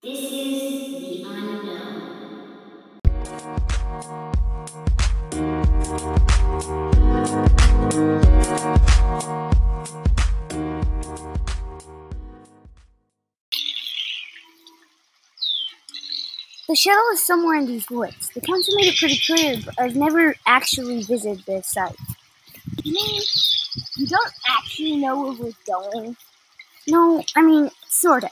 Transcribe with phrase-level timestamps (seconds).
[0.00, 2.44] This is the unknown.
[16.68, 18.30] The shuttle is somewhere in these woods.
[18.32, 21.96] The council made it pretty clear, but I've never actually visited this site.
[22.84, 23.20] You mean
[23.96, 26.16] you don't actually know where we're going?
[26.86, 28.30] No, I mean, sort of.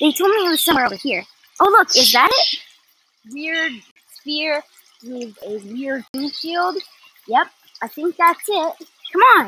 [0.00, 1.24] They told me it was somewhere over here.
[1.60, 2.58] Oh, look, is that it?
[3.30, 3.72] Weird
[4.14, 4.62] sphere
[5.04, 6.76] with a weird windshield.
[7.28, 7.46] Yep,
[7.82, 8.74] I think that's it.
[9.12, 9.46] Come on.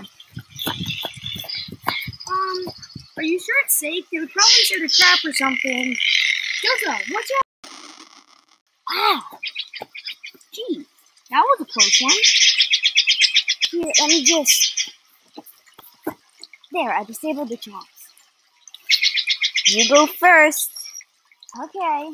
[2.28, 2.74] Um,
[3.16, 4.04] are you sure it's safe?
[4.12, 5.96] They would probably set a trap or something.
[6.62, 7.72] Delta, watch out!
[8.94, 9.22] Wow.
[10.52, 10.84] Gee,
[11.30, 12.12] that was a close one.
[13.70, 14.90] Here, let me just.
[16.72, 17.91] There, I disabled the traps.
[19.74, 20.70] You go first.
[21.64, 22.10] Okay.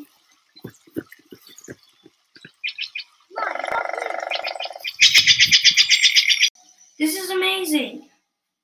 [6.97, 8.07] This is amazing.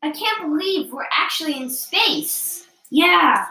[0.01, 2.67] I can't believe we're actually in space.
[2.89, 3.45] Yeah.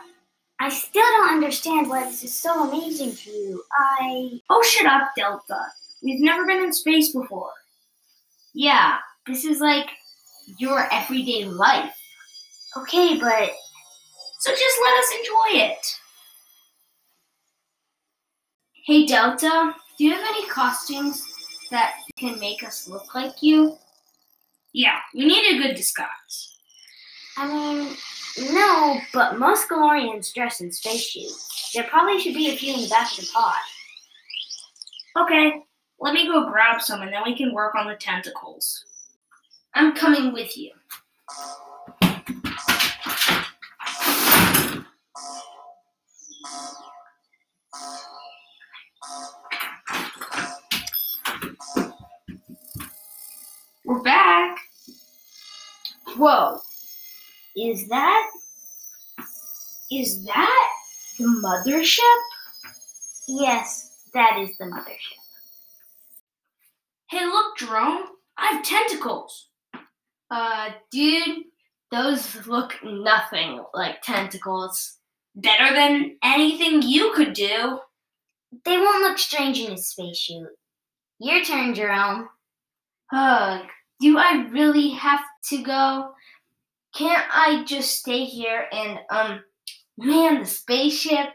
[0.60, 3.62] I still don't understand why this is so amazing to you.
[3.78, 4.40] I.
[4.48, 5.60] Oh, shut up, Delta.
[6.02, 7.52] We've never been in space before.
[8.54, 9.90] Yeah, this is like
[10.58, 11.94] your everyday life.
[12.78, 13.50] Okay, but.
[14.44, 16.00] So just let us enjoy it.
[18.84, 21.24] Hey, Delta, do you have any costumes
[21.70, 23.78] that can make us look like you?
[24.74, 26.58] Yeah, we need a good disguise.
[27.38, 27.96] I mean,
[28.52, 31.70] no, but most Golorians dress in spacesuits.
[31.72, 33.54] There probably should be a few in the back of the pod.
[35.22, 35.62] Okay,
[36.00, 38.84] let me go grab some and then we can work on the tentacles.
[39.72, 40.72] I'm coming with you.
[53.84, 54.58] We're back.
[56.16, 56.58] Whoa.
[57.56, 58.30] Is that.
[59.90, 60.68] Is that
[61.18, 62.18] the mothership?
[63.28, 65.20] Yes, that is the mothership.
[67.08, 68.06] Hey, look, Jerome.
[68.36, 69.48] I have tentacles.
[70.30, 71.44] Uh, dude,
[71.92, 74.98] those look nothing like tentacles.
[75.36, 77.78] Better than anything you could do.
[78.64, 80.48] They won't look strange in a spacesuit.
[81.18, 82.28] Your turn, Jerome.
[83.12, 83.66] Ugh,
[84.00, 85.20] do I really have
[85.50, 86.12] to go?
[86.94, 89.40] Can't I just stay here and, um,
[89.98, 91.30] man the spaceship?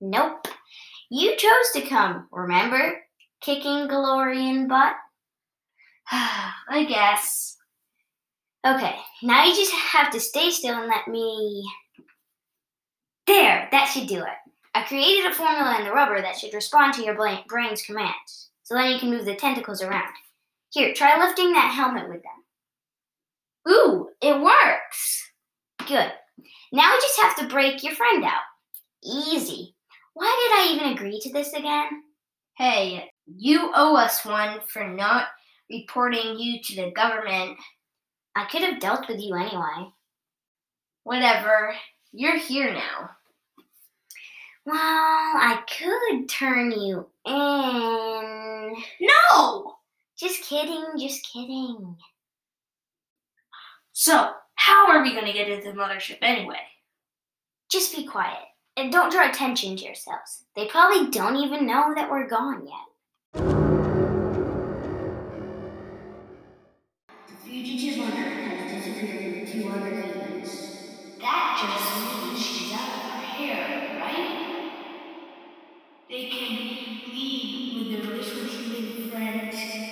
[0.00, 0.48] Nope.
[1.10, 3.02] You chose to come, remember?
[3.40, 4.94] Kicking Golorian butt.
[6.10, 7.56] I guess.
[8.66, 11.68] Okay, now you just have to stay still and let me.
[13.26, 14.51] There, that should do it.
[14.74, 18.74] I created a formula in the rubber that should respond to your brain's commands, so
[18.74, 20.12] then you can move the tentacles around.
[20.70, 23.72] Here, try lifting that helmet with them.
[23.72, 25.30] Ooh, it works.
[25.86, 26.12] Good.
[26.72, 28.42] Now we just have to break your friend out.
[29.04, 29.74] Easy.
[30.14, 32.02] Why did I even agree to this again?
[32.56, 35.26] Hey, you owe us one for not
[35.70, 37.58] reporting you to the government.
[38.34, 39.90] I could have dealt with you anyway.
[41.04, 41.74] Whatever.
[42.12, 43.10] You're here now.
[44.64, 48.82] Well, I could turn you in.
[49.00, 49.74] No!
[50.16, 51.96] Just kidding, just kidding.
[53.92, 56.60] So, how are we going to get into the mothership anyway?
[57.70, 58.38] Just be quiet.
[58.76, 60.44] And don't draw attention to yourselves.
[60.54, 63.61] They probably don't even know that we're gone yet.
[76.12, 79.91] They can lead with their relationship with friends.